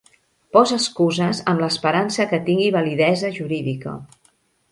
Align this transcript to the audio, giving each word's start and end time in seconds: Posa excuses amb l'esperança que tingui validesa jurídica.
Posa 0.55 0.77
excuses 0.79 1.41
amb 1.51 1.61
l'esperança 1.65 2.27
que 2.33 2.41
tingui 2.49 2.71
validesa 2.79 3.31
jurídica. 3.39 3.93